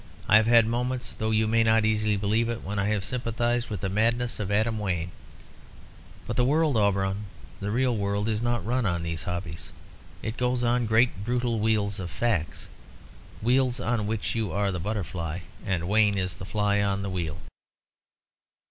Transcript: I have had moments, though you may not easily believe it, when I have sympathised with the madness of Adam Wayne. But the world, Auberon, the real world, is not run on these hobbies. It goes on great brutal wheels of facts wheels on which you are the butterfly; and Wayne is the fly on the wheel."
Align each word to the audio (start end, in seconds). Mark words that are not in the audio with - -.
I 0.27 0.37
have 0.37 0.47
had 0.47 0.65
moments, 0.65 1.13
though 1.13 1.29
you 1.29 1.45
may 1.47 1.63
not 1.63 1.85
easily 1.85 2.17
believe 2.17 2.49
it, 2.49 2.63
when 2.63 2.79
I 2.79 2.87
have 2.87 3.05
sympathised 3.05 3.69
with 3.69 3.81
the 3.81 3.87
madness 3.89 4.39
of 4.39 4.49
Adam 4.49 4.79
Wayne. 4.79 5.11
But 6.25 6.37
the 6.37 6.43
world, 6.43 6.75
Auberon, 6.75 7.25
the 7.59 7.69
real 7.69 7.95
world, 7.95 8.27
is 8.27 8.41
not 8.41 8.65
run 8.65 8.87
on 8.87 9.03
these 9.03 9.21
hobbies. 9.29 9.71
It 10.23 10.37
goes 10.37 10.63
on 10.63 10.87
great 10.87 11.23
brutal 11.23 11.59
wheels 11.59 11.99
of 11.99 12.09
facts 12.09 12.67
wheels 13.43 13.79
on 13.79 14.07
which 14.07 14.33
you 14.33 14.51
are 14.51 14.71
the 14.71 14.79
butterfly; 14.79 15.41
and 15.63 15.87
Wayne 15.87 16.17
is 16.17 16.37
the 16.37 16.45
fly 16.45 16.81
on 16.81 17.03
the 17.03 17.09
wheel." 17.11 17.37